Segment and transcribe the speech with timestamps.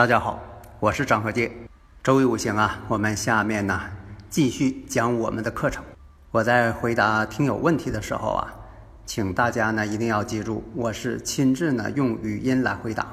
[0.00, 0.42] 大家好，
[0.78, 1.52] 我是张和介。
[2.02, 3.78] 周易五行啊，我们下面呢
[4.30, 5.84] 继续讲我们的课程。
[6.30, 8.50] 我在回答听友问题的时候啊，
[9.04, 13.06] 请大家呢一定要记住，我是亲自呢用语音来回答。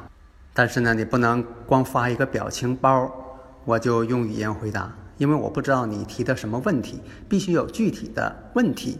[0.53, 3.11] 但是呢，你不能光发一个表情包，
[3.65, 8.97] 我就用语音回答，因为我不知道你提的什么问题，必须有具体的问题，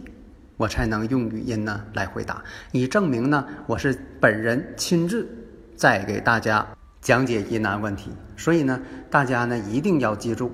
[0.58, 5.26] 我才能用语音呢来回答，以证明呢我是本人亲自
[5.74, 6.66] 在给大家。
[7.00, 10.50] 讲解疑难问题，所以呢，大家呢一定要记住，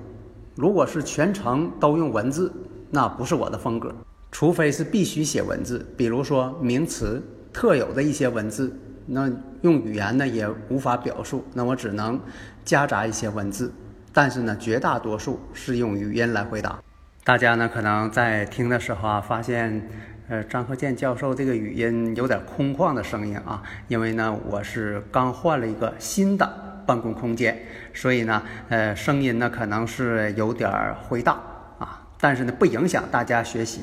[0.55, 2.53] 如果是全程都用文字，
[2.91, 3.93] 那不是我的风格。
[4.31, 12.19] 除非是必须写文字，比如说名词特有的一些文字，那用语言呢也无法表述，那我只能
[12.63, 13.73] 夹杂一些文字。
[14.13, 16.79] 但是呢，绝大多数是用语音来回答。
[17.23, 19.89] 大家呢可能在听的时候啊，发现。
[20.27, 27.55] 呃，张和建教授这个语音有点空旷的声音啊，因为呢，我是刚换了一个新的办公空间，
[27.93, 30.71] 所以呢，呃，声音呢可能是有点
[31.03, 31.35] 回荡
[31.77, 33.81] 啊，但是呢，不影响大家学习。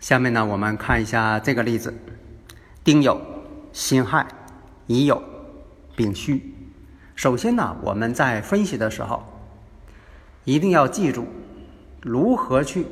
[0.00, 1.92] 下面呢，我们看一下这个例子：
[2.82, 3.18] 丁酉、
[3.72, 4.26] 辛亥、
[4.86, 5.20] 乙酉、
[5.94, 6.54] 丙戌。
[7.14, 9.22] 首先呢，我们在分析的时候，
[10.44, 11.26] 一定要记住
[12.00, 12.86] 如何去。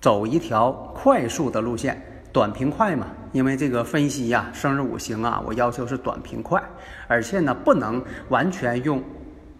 [0.00, 2.00] 走一条快速的路线，
[2.32, 3.06] 短平快嘛。
[3.32, 6.60] 因为这个分析呀，生日五行啊，我要求是短平快，
[7.06, 9.00] 而且呢，不能完全用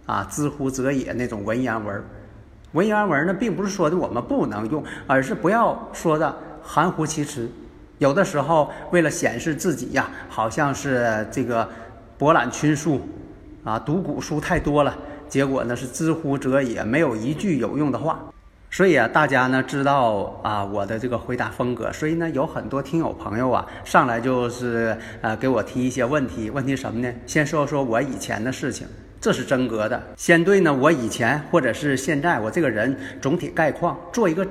[0.07, 2.03] 啊“知乎者也”那种文言文。
[2.73, 7.49] 文言文呢，并不是说的我们不能用，而是不要说的含糊其辞。
[7.99, 11.69] 有的时候，为了显示自己呀，好像是这个
[12.19, 13.01] 博览群书
[13.63, 14.97] 啊，读古书太多了，
[15.29, 18.19] 结果呢是“知乎者也”，没有一句有用的话。
[18.73, 27.13] 所以啊，大家呢知道啊我的这个回答风格，所以呢有很多听友朋友啊上来就是呃给我提一些问题，问题什么呢？
[27.27, 28.87] 先说说我以前的事情，
[29.21, 30.01] 这是真格的。
[30.17, 34.47] 先对呢我以前或者是现在我这个人总体概况做一个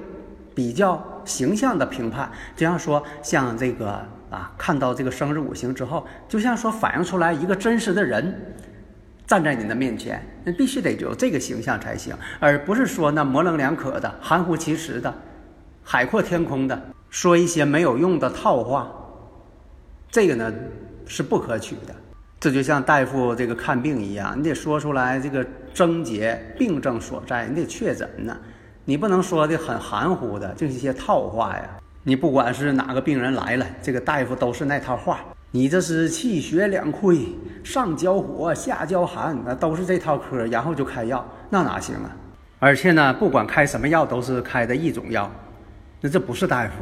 [0.53, 8.53] 比较形象的评判，就像说像这个啊看到这个生日五行之后，就像说反映出来一个真实的人。
[9.29, 15.13] 站在你的面前，那必须得有这个形象才行，而不是说那模棱两可的、含糊其辞的、
[15.84, 16.81] 海阔天空的，
[17.12, 18.91] 说一些没有用的套话。
[20.09, 20.51] 这个呢
[21.06, 21.94] 是不可取的。
[22.40, 28.35] 这就像大夫这个看病一样，你得说出来这个症结、病症所在，你得确诊呢。
[28.85, 31.69] 你不能说的很含糊的，就是一些套话呀。
[32.01, 35.19] 你不管是哪个病人来了，这个大夫都是那套话。
[35.51, 37.27] 你这是气血两亏，
[37.63, 42.15] 上焦火，下焦寒，那都是这套科，然后就开药，那哪行啊？
[42.59, 45.29] 而且呢，不管开什么药，都是开的一种药，
[46.01, 46.73] 那这不是大夫。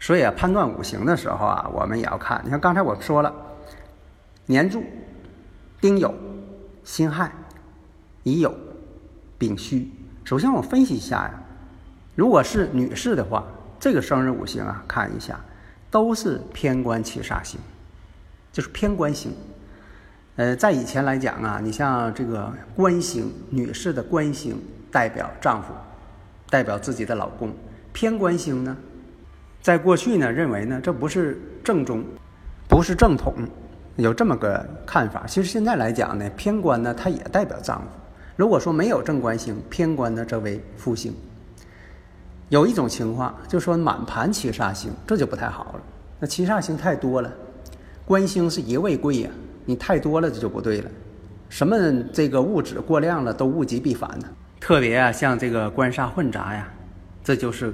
[0.00, 2.40] 所以啊，判断五行的时候啊，我们也要看。
[2.44, 3.34] 你看刚才我说了，
[4.46, 4.82] 年柱
[5.80, 6.10] 丁酉、
[6.84, 7.30] 辛亥、
[8.22, 8.50] 乙酉、
[9.36, 9.92] 丙戌。
[10.24, 11.34] 首先我分析一下呀，
[12.14, 13.44] 如果是女士的话，
[13.78, 15.38] 这个生日五行啊，看一下，
[15.90, 17.60] 都是偏官七煞星。
[18.58, 19.32] 就是偏官星，
[20.34, 24.60] 呃，在以前来讲啊，你像这个官星，女士的官星
[24.90, 25.68] 代表丈夫，
[26.50, 27.52] 代表自己的老公。
[27.92, 28.76] 偏官星呢，
[29.62, 32.02] 在过去呢，认为呢，这不是正宗，
[32.68, 33.32] 不是正统，
[33.94, 35.22] 有这么个看法。
[35.28, 37.86] 其实现在来讲呢，偏官呢，它也代表丈夫。
[38.34, 41.14] 如果说没有正官星，偏官呢，则为夫星。
[42.48, 45.80] 有一种情况，就说满盘七煞星，这就不太好了。
[46.18, 47.32] 那七煞星太多了。
[48.08, 49.30] 官星是一位贵呀，
[49.66, 50.90] 你太多了这就不对了。
[51.50, 51.76] 什么
[52.10, 54.26] 这个物质过量了都物极必反呢？
[54.58, 56.66] 特别啊，像这个官煞混杂呀，
[57.22, 57.70] 这就是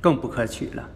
[0.00, 0.88] 更不可取了。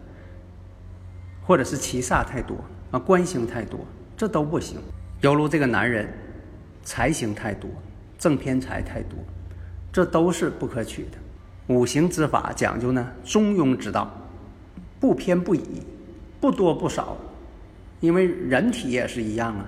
[1.45, 2.55] 或者是七煞太多
[2.91, 3.81] 啊，官星太多，
[4.15, 4.77] 这都不行。
[5.19, 6.07] 犹如这个男人
[6.81, 7.69] 财星太多，
[8.17, 9.19] 正偏财太多，
[9.91, 11.17] 这都是不可取的。
[11.67, 14.09] 五行之法讲究呢中庸之道，
[14.97, 15.83] 不偏不倚，
[16.39, 17.17] 不多不少。
[18.01, 19.65] 因为人体也是一样啊，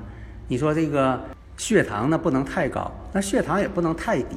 [0.47, 1.21] 你说这个
[1.56, 4.35] 血糖呢不能太高，那血糖也不能太低，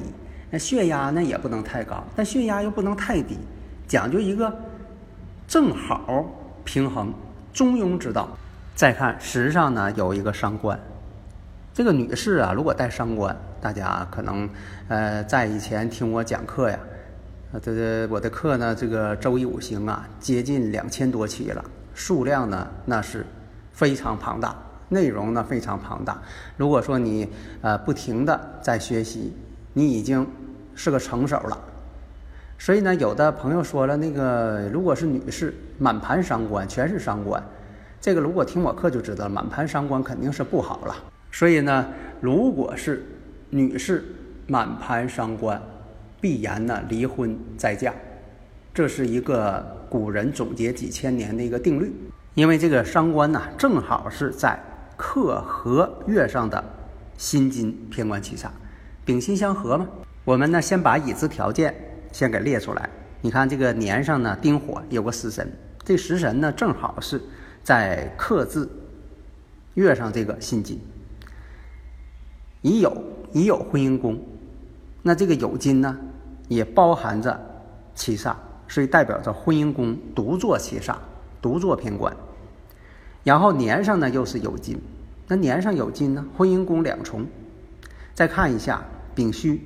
[0.49, 3.37] 那血压呢也不能太高，但血压又不能太低，
[3.87, 4.55] 讲究一个
[5.47, 6.25] 正好
[6.63, 7.11] 平衡
[7.51, 8.29] 中庸之道。
[8.75, 10.79] 再看时上呢有一个伤官，
[11.73, 14.47] 这个女士啊，如果带伤官，大家可能
[14.87, 16.77] 呃在以前听我讲课呀，
[17.53, 21.65] 呃这个我的课呢这个周易五行啊接近两千多期了，
[21.95, 23.25] 数量呢那是
[23.77, 24.53] 非常庞大，
[24.89, 26.21] 内容呢非常庞大。
[26.57, 27.29] 如果说你
[27.61, 29.31] 呃不停的在学习。
[29.73, 30.25] 你已经
[30.73, 31.55] 是个成手了，
[32.57, 37.43] 所以呢，有的朋友说了，那个如果是女士，满盘伤官，全是伤官，
[38.01, 40.95] 这个如果听我课就知道了，满盘伤官肯定是不好了。
[41.31, 41.85] 所以呢，
[42.19, 43.05] 如果是
[43.51, 44.03] 女士
[44.47, 45.61] 满盘伤官，
[46.19, 47.93] 必然呢离婚再嫁，
[48.73, 51.93] 这是一个古人总结几千年的一个定律。
[52.37, 54.59] 因为这个伤官呢，正好是在
[54.95, 56.63] 克和月上的
[57.17, 58.45] 辛金偏官七煞。
[59.03, 59.87] 丙辛相合嘛，
[60.23, 61.73] 我们呢先把已知条件
[62.11, 62.87] 先给列出来。
[63.21, 65.51] 你看这个年上呢丁火有个食神，
[65.83, 67.19] 这食神呢正好是
[67.63, 68.69] 在克字
[69.73, 70.79] 月上这个辛金，
[72.61, 72.95] 已有
[73.33, 74.15] 已有婚姻宫，
[75.01, 75.97] 那这个酉金呢
[76.47, 77.35] 也包含着
[77.95, 78.35] 七煞，
[78.67, 80.97] 所以代表着婚姻宫独坐七煞，
[81.41, 82.15] 独坐偏官。
[83.23, 84.79] 然后年上呢又是酉金，
[85.27, 87.25] 那年上酉金呢，婚姻宫两重。
[88.13, 88.83] 再看一下。
[89.15, 89.63] 丙戌，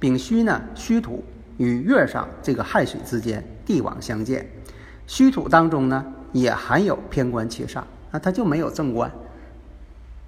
[0.00, 1.22] 丙戌呢，戌土
[1.58, 4.44] 与月上这个亥水之间地网相见，
[5.06, 9.08] 戌土当中呢也含有偏官七煞，那它就没有正官，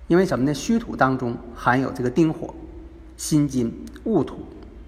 [0.06, 0.54] 因为什么呢？
[0.54, 2.54] 戌土当中含有这个丁火、
[3.16, 4.46] 辛金、戊土，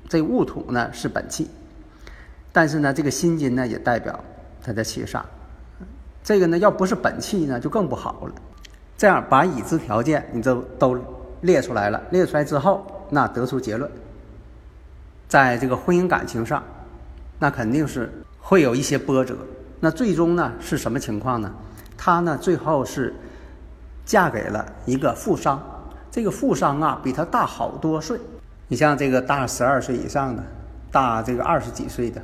[0.08, 1.50] 这戊土呢是本气，
[2.52, 4.22] 但是呢这个辛金呢也代表
[4.62, 5.20] 它的七煞，
[6.24, 8.34] 这个呢要不是本气呢就更不好了。
[8.96, 10.98] 这样把已知条件你就都
[11.42, 12.84] 列出来了，列出来之后。
[13.10, 13.88] 那得出结论，
[15.28, 16.60] 在这个婚姻感情上，
[17.38, 18.10] 那肯定是
[18.40, 19.36] 会有一些波折。
[19.78, 21.52] 那最终呢是什么情况呢？
[21.98, 23.14] 她呢最后是
[24.06, 25.62] 嫁给了一个富商，
[26.10, 28.18] 这个富商啊比她大好多岁。
[28.68, 30.42] 你像这个大十二岁以上的，
[30.90, 32.20] 大这个二十几岁的，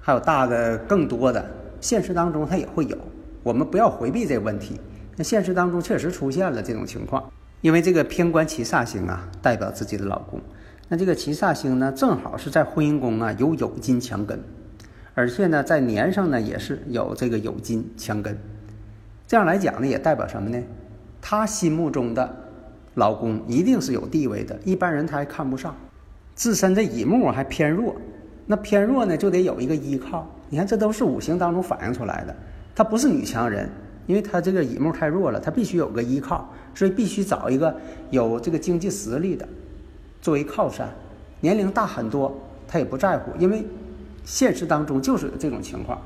[0.00, 1.48] 还有大的更多的，
[1.84, 2.96] 现实当中他也会有。
[3.42, 4.80] 我们不要回避这个问题。
[5.16, 7.30] 那现实当中确实出现了这种情况。
[7.60, 10.40] 因为这个偏官七煞星啊，代表自己的老公。
[10.88, 14.42] 那这个七煞星呢，正好是在婚姻宫啊有酉金强根，
[15.12, 18.38] 而且呢在年上呢也是有这个酉金强根。
[19.26, 20.58] 这样来讲呢，也代表什么呢？
[21.20, 22.34] 他心目中的
[22.94, 25.76] 老公一定是有地位的，一般人他还看不上。
[26.34, 27.94] 自身的乙木还偏弱，
[28.46, 30.28] 那偏弱呢就得有一个依靠。
[30.48, 32.36] 你看，这都是五行当中反映出来的。
[32.74, 33.68] 他不是女强人。
[34.06, 37.74] 因为他这个乙木太弱了，他必须有个依靠，所以必须找一个
[38.10, 39.48] 有这个经济实力的
[40.20, 40.86] 作为靠山。
[41.40, 42.38] 年龄大很多，
[42.68, 43.64] 他也不在乎，因为
[44.22, 45.98] 现实当中就是这种情况。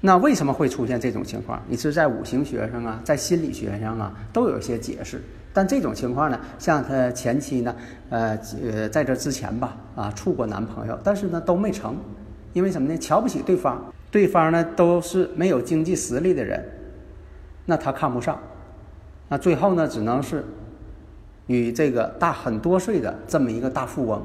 [0.00, 1.62] 那为什么会出现这种情况？
[1.68, 5.22] 你是在五行学上啊，在心理学上啊，都有一些解释。
[5.54, 7.74] 但这种情况呢，像他前妻呢，
[8.10, 11.96] 呃呃，在这之前吧，啊，处过男朋友，但是呢都没成，
[12.52, 12.98] 因为什么呢？
[12.98, 13.80] 瞧不起对方，
[14.10, 16.62] 对方呢都是没有经济实力的人。
[17.66, 18.36] 那他看不上，
[19.28, 20.44] 那最后呢，只能是
[21.46, 24.20] 与这个大很多岁的这么一个大富翁，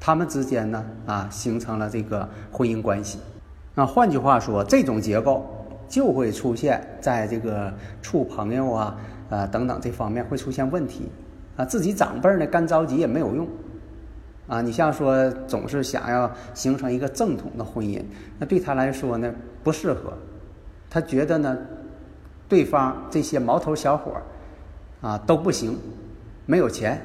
[0.00, 3.20] 他们之间呢啊形成了这个婚姻关系。
[3.76, 5.46] 那换句话说，这种结构
[5.88, 8.96] 就会出现在这个处朋友啊、
[9.28, 11.08] 呃等等这方面会出现问题
[11.56, 11.64] 啊。
[11.64, 13.48] 自己长辈呢干着急也没有用
[14.46, 14.60] 啊。
[14.60, 18.02] 你像说总是想要形成一个正统的婚姻，
[18.38, 20.12] 那对他来说呢不适合，
[20.90, 21.56] 他觉得呢。
[22.48, 24.22] 对方这些毛头小伙儿
[25.00, 25.76] 啊都不行，
[26.46, 27.04] 没有钱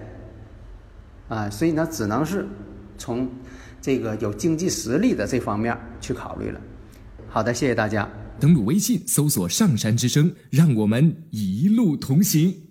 [1.29, 2.45] 啊，所以呢，只能是
[2.95, 3.27] 从
[3.81, 6.61] 这个有经济实力的这方面去考虑了。
[7.27, 8.07] 好的，谢谢大家。
[8.39, 12.70] 登录微信搜索“上山之声”，让我们一路同行。